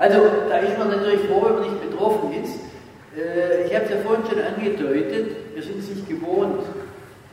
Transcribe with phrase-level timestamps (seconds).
[0.00, 2.54] Also, da ist man natürlich froh, wenn man nicht betroffen ist.
[3.14, 6.62] Äh, ich habe es ja vorhin schon angedeutet, wir sind es nicht gewohnt,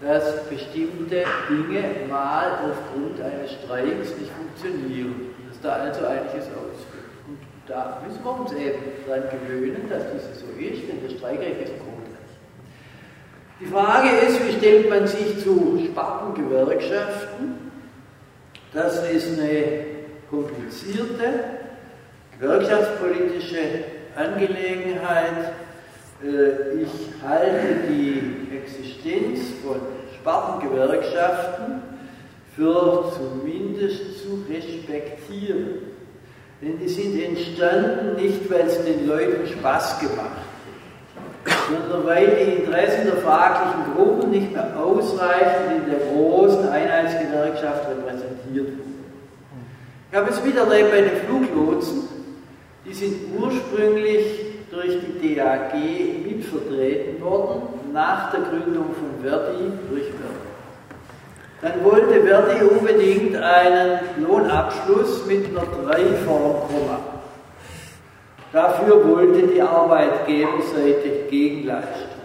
[0.02, 7.08] dass bestimmte Dinge mal aufgrund eines Streiks nicht funktionieren, dass da also einiges ausfällt.
[7.26, 11.62] Und da müssen wir uns eben daran gewöhnen, dass das so ist, denn das Streikrecht
[11.62, 12.36] ist Grundrecht.
[13.62, 17.72] Die Frage ist, wie stellt man sich zu Spartengewerkschaften?
[18.74, 19.86] Das ist eine
[20.30, 21.58] komplizierte
[22.40, 23.58] gewerkschaftspolitische
[24.16, 25.54] Angelegenheit.
[26.24, 26.90] Äh, ich
[27.28, 29.78] halte die Existenz von
[30.16, 31.82] Spartengewerkschaften
[32.56, 35.98] für zumindest zu respektieren.
[36.62, 40.38] Denn die sind entstanden nicht, weil es den Leuten Spaß gemacht
[41.46, 47.88] hat, sondern weil die Interessen der fraglichen Gruppen nicht mehr ausreichend in der großen Einheitsgewerkschaft
[47.90, 49.04] repräsentiert wurden.
[50.12, 52.17] Ich habe es wieder erlebt bei den Fluglotsen,
[52.98, 55.74] sind ursprünglich durch die DAG
[56.26, 57.62] mitvertreten worden,
[57.94, 60.48] nach der Gründung von Verdi durch Verdi.
[61.62, 67.00] Dann wollte Verdi unbedingt einen Lohnabschluss mit einer 3 vorm Komma.
[68.52, 72.18] Dafür wollte die Arbeitgeberseite Gegenleistung.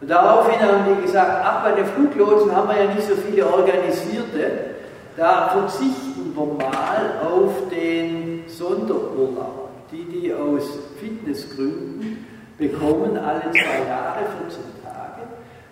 [0.00, 3.46] Und daraufhin haben die gesagt, ach, bei den Fluglotsen haben wir ja nicht so viele
[3.46, 4.70] Organisierte,
[5.16, 9.59] da verzichten wir mal auf den Sonderurlaub.
[9.92, 12.24] Die, die aus Fitnessgründen
[12.58, 15.22] bekommen alle zwei Jahre 14 Tage,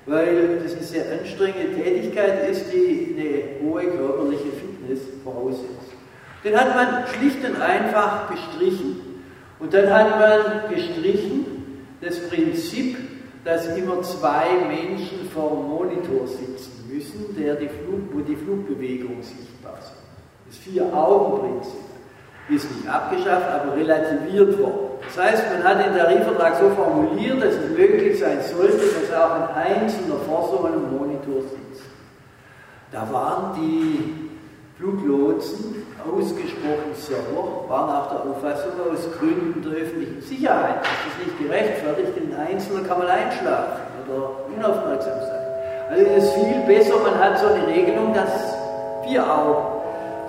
[0.06, 5.92] weil das eine sehr anstrengende Tätigkeit ist, die eine hohe körperliche Fitness voraussetzt.
[6.42, 8.96] Den hat man schlicht und einfach gestrichen
[9.60, 11.46] und dann hat man gestrichen
[12.00, 12.96] das Prinzip,
[13.44, 19.22] dass immer zwei Menschen vor dem Monitor sitzen müssen, der die Flug, wo die Flugbewegung
[19.22, 19.92] sichtbar ist.
[20.46, 21.87] Das Vier-Augen-Prinzip
[22.48, 24.88] ist nicht abgeschafft, aber relativiert worden.
[25.04, 29.32] Das heißt, man hat den Tarifvertrag so formuliert, dass es möglich sein sollte, dass auch
[29.32, 31.84] ein einzelner vor so einem Monitor sitzt.
[32.90, 34.30] Da waren die
[34.78, 40.76] Fluglotsen ausgesprochen sauer, waren auch der Auffassung aus Gründen der öffentlichen Sicherheit.
[40.80, 45.38] Das ist nicht gerechtfertigt, in Einzelner kann man einschlafen oder unaufmerksam sein.
[45.90, 48.56] Also es ist viel besser, man hat so eine Regelung, dass
[49.06, 49.80] vier Augen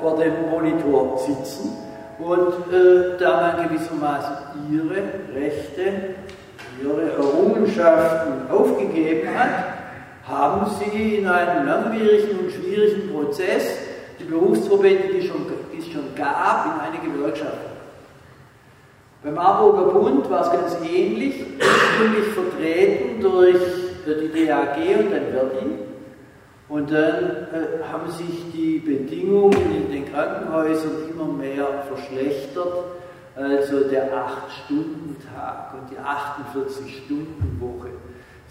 [0.01, 1.88] vor dem Monitor sitzen
[2.19, 4.35] und äh, da man gewissermaßen
[4.71, 5.01] ihre
[5.33, 6.15] Rechte,
[6.83, 9.79] ihre Errungenschaften aufgegeben hat,
[10.27, 13.77] haben sie in einem langwierigen und schwierigen Prozess
[14.19, 15.45] die Berufsverbände, die, schon,
[15.77, 17.57] es schon gab, in eine Gewerkschaft.
[19.23, 25.31] Beim Marburger Bund war es ganz ähnlich, ursprünglich vertreten durch äh, die DAG und dann
[25.31, 25.75] Verdi.
[26.69, 32.73] Und dann äh, haben sich die Bedingungen in den Krankenhäusern immer mehr verschlechtert.
[33.35, 37.89] Also der 8-Stunden-Tag und die 48-Stunden-Woche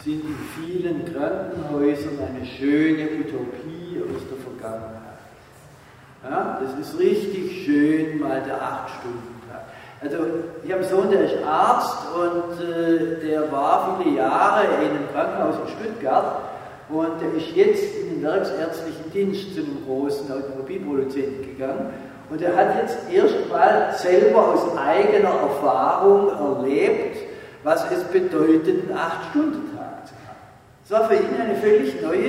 [0.03, 4.99] sind in vielen Krankenhäusern eine schöne Utopie aus der Vergangenheit.
[6.29, 9.63] Ja, das ist richtig schön, mal der 8-Stunden-Tag.
[10.01, 10.17] Also
[10.65, 15.09] ich habe einen Sohn, der ist Arzt und äh, der war viele Jahre in einem
[15.13, 16.48] Krankenhaus in Stuttgart
[16.89, 21.93] und er ist jetzt in den werksärztlichen Dienst zu einem großen Automobilproduzenten gegangen.
[22.31, 27.19] Und er hat jetzt erstmal selber aus eigener Erfahrung erlebt,
[27.63, 30.39] was es bedeutet, einen 8-Stunden-Tag zu haben.
[30.89, 32.29] Das war für ihn eine völlig neue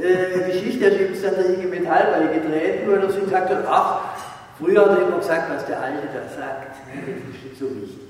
[0.00, 0.84] äh, Geschichte.
[0.86, 4.00] Er ist dann der IG Metall beigetreten, weil er sich gesagt hat, ach,
[4.58, 6.76] früher hat er immer gesagt, was der Alte da sagt.
[6.86, 8.08] Das ist nicht so wichtig.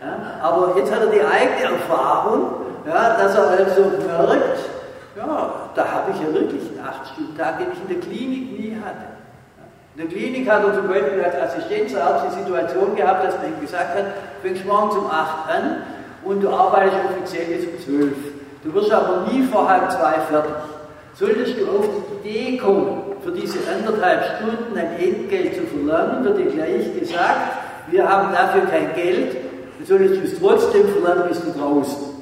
[0.00, 2.48] Ja, aber jetzt hat er die eigene Erfahrung,
[2.86, 4.75] ja, dass er also merkt,
[5.16, 9.16] ja, da habe ich ja wirklich einen 8-Stunden-Tag, den ich in der Klinik nie hatte.
[9.94, 13.60] In der Klinik hat er zum Beispiel als Assistenzarzt die Situation gehabt, dass man ihm
[13.60, 14.04] gesagt hat,
[14.42, 15.82] fängst morgens um 8 an
[16.22, 18.12] und du arbeitest offiziell bis um 12.
[18.62, 20.52] Du wirst aber nie vor halb zwei fertig.
[21.14, 21.88] Solltest du auf
[22.22, 27.56] die Idee kommen, für diese anderthalb Stunden ein Entgelt zu verlangen, wird dir gleich gesagt,
[27.88, 29.36] wir haben dafür kein Geld,
[29.78, 32.15] du solltest es trotzdem verlangen, bist du draußen.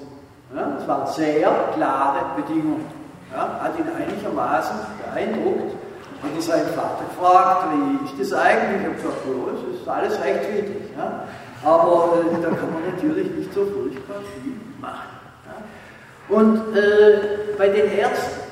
[0.55, 2.87] Ja, das waren sehr klare Bedingungen.
[3.33, 5.75] Ja, hat ihn einigermaßen beeindruckt.
[6.23, 8.81] Hat er seinen Vater gefragt, wie ist das eigentlich?
[8.81, 10.91] Ich habe gesagt, ja, es ist alles rechtswidrig.
[10.97, 11.25] Ja.
[11.65, 15.11] Aber äh, da kann man natürlich nicht so furchtbar viel machen.
[15.49, 16.37] Ja.
[16.37, 17.19] Und äh,
[17.59, 18.43] bei den Ärzten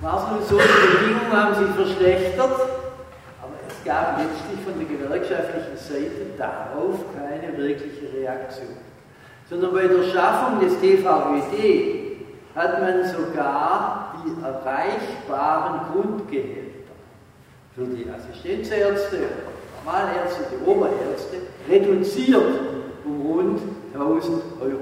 [0.00, 2.50] war es nun so, die Bedingungen haben sich verschlechtert,
[3.40, 8.91] aber es gab letztlich von der gewerkschaftlichen Seite darauf keine wirkliche Reaktion
[9.52, 12.16] sondern bei der Schaffung des TVÖD
[12.56, 16.94] hat man sogar die erreichbaren Grundgehälter
[17.74, 19.18] für die Assistenzärzte,
[19.84, 21.36] Normalärzte, die Oberärzte
[21.68, 22.60] reduziert
[23.04, 23.60] um rund
[23.92, 24.80] 1000 Euro.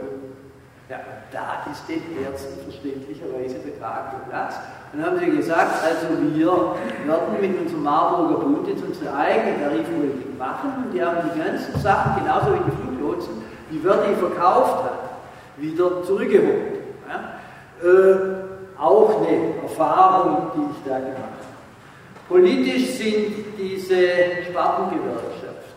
[0.88, 1.00] Ja,
[1.32, 4.54] da ist den Ärzten verständlicherweise der Kragen Platz.
[4.92, 10.38] Dann haben sie gesagt, also wir werden mit unserem Marburger Bund jetzt unsere eigene Tarifpolitik
[10.38, 15.10] machen und die haben die ganzen Sachen, genauso wie die Fluglotsen, die Verdi verkauft hat,
[15.56, 16.80] wieder zurückgeholt.
[17.08, 17.88] Ja?
[17.88, 21.50] Äh, auch eine Erfahrung, die ich da gemacht habe.
[22.28, 25.74] Politisch sind diese Spartengewerkschaften,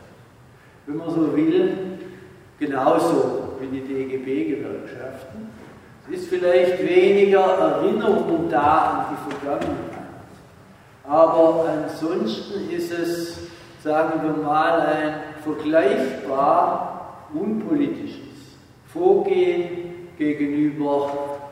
[0.86, 1.78] wenn man so will,
[2.60, 5.50] genauso wie die DGB-Gewerkschaften.
[6.08, 9.94] Es ist vielleicht weniger Erinnerung da an die Vergangenheit.
[11.06, 13.40] Aber ansonsten ist es,
[13.84, 15.14] sagen wir mal, ein
[15.44, 17.03] vergleichbar
[17.34, 18.58] unpolitisches
[18.92, 21.12] Vorgehen gegenüber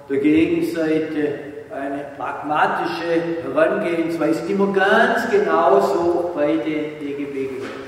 [0.10, 1.40] der Gegenseite,
[1.72, 7.82] eine pragmatische Herangehensweise, die man ganz genauso bei den DGB gewerkschaften.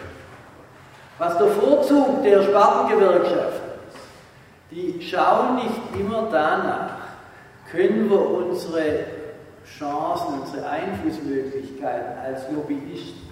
[1.19, 3.63] Was der Vorzug der Spartengewerkschaften
[4.73, 6.97] die schauen nicht immer danach,
[7.71, 9.05] können wir unsere
[9.65, 13.29] Chancen, unsere Einflussmöglichkeiten als Lobbyisten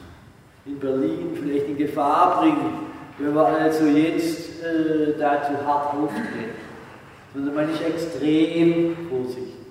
[0.66, 6.56] in Berlin vielleicht in Gefahr bringen, wenn wir also jetzt äh, dazu hart auftreten,
[7.34, 9.62] sondern man ist extrem vorsichtig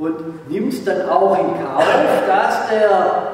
[0.00, 1.84] und nimmt es dann auch in Kauf,
[2.26, 3.32] dass der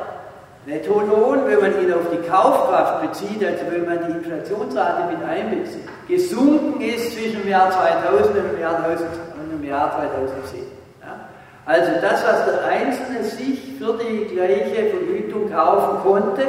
[0.67, 5.85] Nettolohn, wenn man ihn auf die Kaufkraft bezieht, also wenn man die Inflationsrate mit einbezieht,
[6.09, 9.09] gesunken ist zwischen dem Jahr 2000 und dem Jahr, 2000
[9.41, 10.61] und dem Jahr 2010.
[11.03, 11.29] Ja?
[11.67, 16.43] Also das, was der Einzelne sich für die gleiche Vergütung kaufen konnte,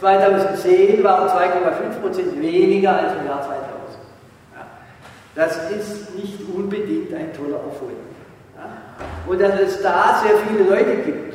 [0.00, 3.56] 2010 waren 2,5% weniger als im Jahr 2000.
[4.54, 4.66] Ja?
[5.34, 7.92] Das ist nicht unbedingt ein toller Erfolg.
[8.56, 9.30] Ja?
[9.30, 11.34] Und dass es da sehr viele Leute gibt,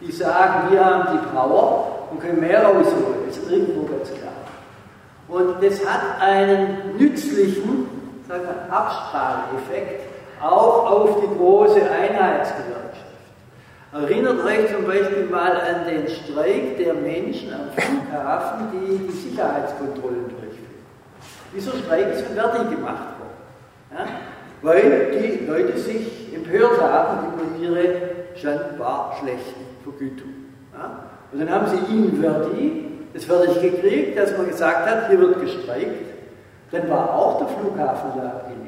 [0.00, 4.32] die sagen, wir haben die Power und können mehr rausholen, ist irgendwo ganz klar.
[5.28, 7.88] Und das hat einen nützlichen
[8.70, 10.02] Abstrahleffekt
[10.42, 12.87] auch auf die große Einheitsgewerkschaft.
[13.90, 20.28] Erinnert euch zum Beispiel mal an den Streik der Menschen am Flughafen, die die Sicherheitskontrollen
[20.28, 20.58] durchführen.
[21.56, 23.96] Dieser Streik ist Verdi gemacht worden.
[23.96, 24.06] Ja?
[24.60, 27.94] Weil die Leute sich empört haben über ihre
[28.36, 30.34] scheinbar schlechten Vergütung.
[30.74, 31.04] Ja?
[31.32, 35.40] Und dann haben sie ihnen Verdi, das ich gekriegt, dass man gesagt hat, hier wird
[35.40, 36.08] gestreikt.
[36.70, 38.67] Dann war auch der Flughafen ja abgelehnt.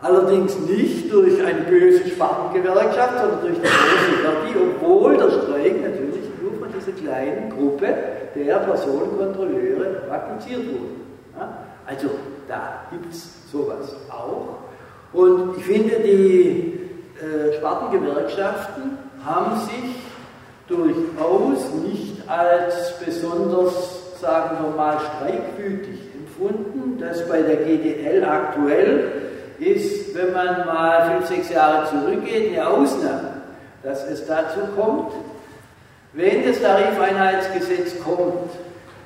[0.00, 6.26] Allerdings nicht durch eine böse Spartengewerkschaft, sondern durch die große Verdi, obwohl der Streik natürlich
[6.42, 7.94] nur von dieser kleinen Gruppe
[8.34, 10.92] der Personenkontrolleure praktiziert wurde.
[11.38, 11.58] Ja?
[11.86, 12.10] Also
[12.46, 14.58] da gibt es sowas auch.
[15.12, 16.78] Und ich finde, die
[17.18, 19.94] äh, Spartengewerkschaften haben sich
[20.68, 26.98] durchaus nicht als besonders, sagen wir mal, streikwütig empfunden.
[26.98, 29.12] Das bei der GDL aktuell
[29.58, 33.42] ist, wenn man mal fünf, sechs Jahre zurückgeht, eine Ausnahme,
[33.82, 35.12] dass es dazu kommt.
[36.12, 38.50] Wenn das Tarifeinheitsgesetz kommt,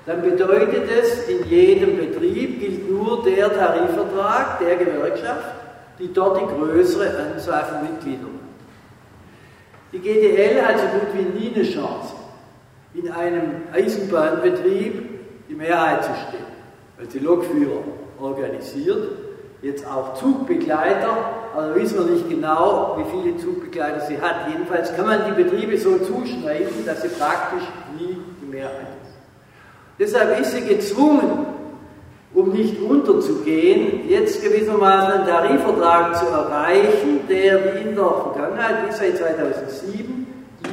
[0.06, 5.54] dann bedeutet es, in jedem Betrieb gilt nur der Tarifvertrag der Gewerkschaft,
[5.98, 8.40] die dort die größere Anzahl von Mitgliedern
[9.92, 12.14] die GDL hat so gut wie nie eine Chance,
[12.94, 16.44] in einem Eisenbahnbetrieb die Mehrheit zu stellen,
[16.96, 17.82] weil sie Lokführer
[18.20, 19.08] organisiert,
[19.62, 21.16] jetzt auch Zugbegleiter,
[21.54, 24.48] aber wissen wir nicht genau, wie viele Zugbegleiter sie hat.
[24.48, 27.64] Jedenfalls kann man die Betriebe so zuschneiden, dass sie praktisch
[27.98, 29.10] nie die Mehrheit ist.
[29.98, 31.46] Deshalb ist sie gezwungen,
[32.32, 38.92] um nicht unterzugehen, jetzt gewissermaßen einen Tarifvertrag zu erreichen, der wie in der Vergangenheit, wie
[38.92, 40.26] seit 2007,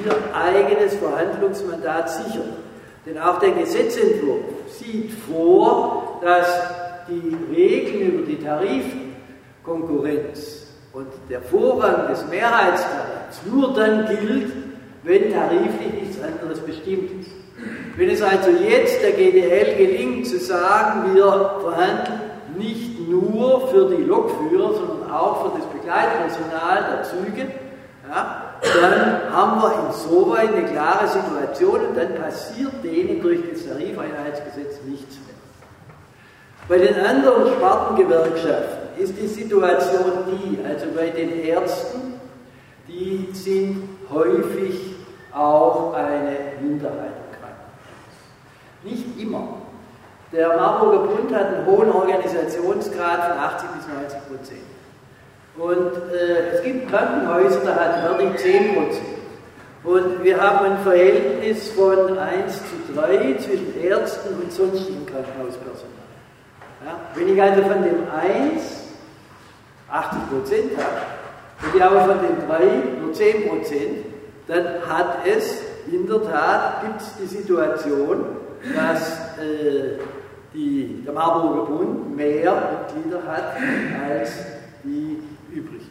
[0.06, 2.46] ihr eigenes Verhandlungsmandat sichert.
[3.06, 12.08] Denn auch der Gesetzentwurf sieht vor, dass die Regeln über die Tarifkonkurrenz und der Vorrang
[12.08, 14.52] des Mehrheitstarifs nur dann gilt,
[15.04, 17.32] wenn tariflich nichts anderes bestimmt ist.
[17.96, 22.20] Wenn es also jetzt der GDL gelingt zu sagen, wir verhandeln
[22.58, 27.48] nicht nur für die Lokführer, sondern auch für das Begleitpersonal der Züge,
[28.10, 34.82] ja, dann haben wir insoweit eine klare Situation und dann passiert denen durch das Tarifeinheitsgesetz
[34.86, 35.37] nichts mehr.
[36.68, 42.20] Bei den anderen Spartengewerkschaften ist die Situation die, also bei den Ärzten,
[42.88, 44.96] die sind häufig
[45.32, 47.18] auch eine Minderheit.
[48.84, 49.48] Nicht immer.
[50.32, 54.62] Der Marburger Bund hat einen hohen Organisationsgrad von 80 bis 90 Prozent.
[55.58, 59.18] Und äh, es gibt Krankenhäuser, da hat Verdi 10 Prozent.
[59.84, 66.07] Und wir haben ein Verhältnis von 1 zu 3 zwischen Ärzten und sonstigen Krankenhauspersonal.
[66.86, 67.00] Ja?
[67.16, 68.88] Wenn ich also von dem 1
[69.90, 74.06] 80 Prozent habe und ich aber von dem 3 nur 10 Prozent,
[74.48, 78.26] dann hat es in der Tat gibt es die Situation,
[78.76, 80.00] dass äh,
[80.54, 83.54] die, der Marburger Bund mehr Mitglieder hat
[84.10, 84.32] als
[84.84, 85.20] die
[85.54, 85.90] übrigen.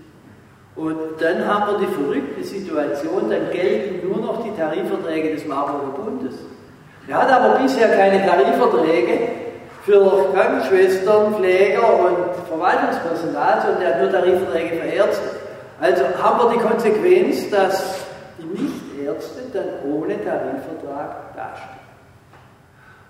[0.75, 5.97] Und dann haben wir die verrückte Situation, dann gelten nur noch die Tarifverträge des Marburger
[5.97, 6.35] Bundes.
[7.09, 9.46] Er hat aber bisher keine Tarifverträge
[9.87, 15.31] für Krankenschwestern, Pfleger und Verwaltungspersonal, sondern er hat nur Tarifverträge für Ärzte.
[15.81, 18.01] Also haben wir die Konsequenz, dass
[18.37, 21.77] die Nichtärzte dann ohne Tarifvertrag dastehen.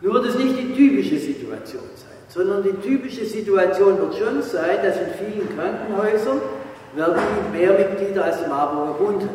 [0.03, 4.77] Nur wird es nicht die typische Situation sein, sondern die typische Situation wird schon sein,
[4.83, 6.43] dass in vielen Krankenhäusern
[6.95, 7.17] werden
[7.53, 9.31] mehr Mitglieder als der Marburger Bund hat.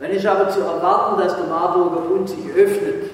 [0.00, 3.10] Dann ist aber zu erwarten, dass der Marburger Bund sich öffnet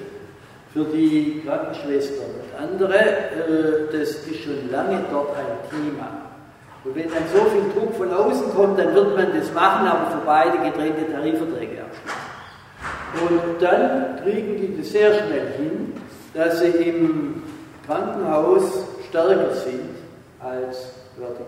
[0.73, 2.97] für die Krankenschwestern andere.
[2.97, 6.25] Äh, das ist schon lange dort ein Thema.
[6.83, 10.11] Und wenn dann so viel Druck von außen kommt, dann wird man das machen, aber
[10.11, 12.25] für beide getrennte Tarifverträge abschließen.
[13.29, 15.93] Und dann kriegen die das sehr schnell hin,
[16.33, 17.41] dass sie im
[17.87, 19.95] Krankenhaus stärker sind
[20.39, 21.45] als Wörter.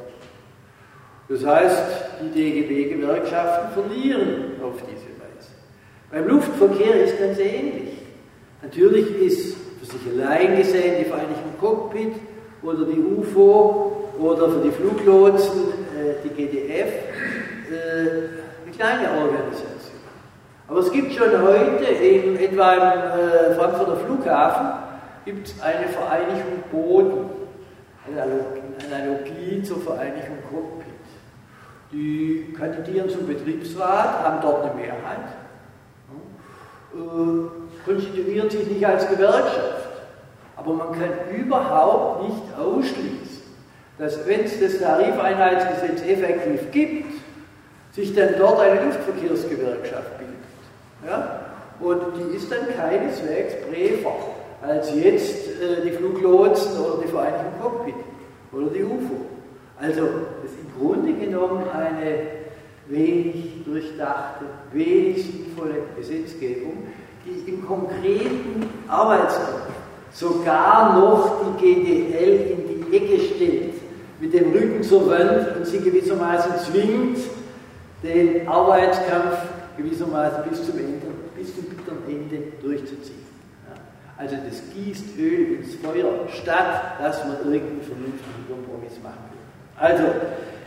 [1.29, 1.83] Das heißt,
[2.21, 5.51] die DGB-Gewerkschaften verlieren auf diese Weise.
[6.09, 7.97] Beim Luftverkehr ist ganz ähnlich.
[8.61, 9.57] Natürlich ist
[9.87, 12.15] sich allein gesehen die Vereinigten Cockpit
[12.61, 17.73] oder die UFO oder für die Fluglotsen äh, die GDF äh,
[18.65, 19.77] eine kleine Organisation.
[20.69, 24.67] Aber es gibt schon heute, eben etwa im äh, Frankfurter Flughafen,
[25.23, 27.29] gibt es eine Vereinigung Boden,
[28.05, 28.41] eine
[28.85, 30.87] Analogie zur Vereinigung Cockpit.
[31.93, 35.29] Die kandidieren zum Betriebsrat, haben dort eine Mehrheit,
[36.97, 39.87] äh, konstituieren sich nicht als Gewerkschaft.
[40.55, 43.41] Aber man kann überhaupt nicht ausschließen,
[43.97, 47.13] dass wenn es das Tarifeinheitsgesetz effektiv gibt,
[47.93, 50.35] sich dann dort eine Luftverkehrsgewerkschaft bildet.
[51.05, 51.41] Ja?
[51.79, 54.15] Und die ist dann keineswegs bräver
[54.61, 57.95] als jetzt äh, die Fluglotsen oder die Vereinigten Cockpit
[58.51, 59.25] oder die UFO.
[59.79, 60.01] Also
[60.41, 62.46] das ist im Grunde genommen eine
[62.89, 66.87] wenig durchdachte, wenig sinnvolle Gesetzgebung,
[67.25, 69.61] die im konkreten Arbeitsraum
[70.13, 73.73] sogar noch die GDL in die Ecke stellt,
[74.19, 77.19] mit dem Rücken zur Wand und sie gewissermaßen zwingt,
[78.03, 79.37] den Arbeitskampf
[79.77, 83.27] gewissermaßen bis zum Ende, bis zum bitteren Ende durchzuziehen.
[84.17, 89.37] Also das gießt Öl ins Feuer, statt dass man irgendeinen vernünftigen Kompromiss machen will.
[89.79, 90.03] Also,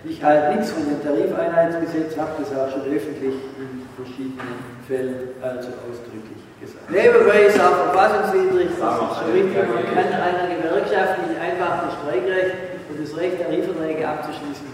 [0.05, 4.57] ich halte nichts von dem Tarifeinheitsgesetz, habe das auch schon öffentlich in verschiedenen
[4.89, 6.89] Fällen also ausdrücklich gesagt.
[6.89, 11.93] Nebenbei ist auch verfassungswidrig, das ist schon richtig, man kann einer Gewerkschaft nicht einfach das
[12.01, 12.57] Streikrecht
[12.89, 14.67] und das Recht, Tarifverträge abzuschließen,